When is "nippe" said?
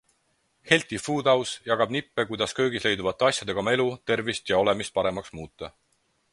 1.97-2.25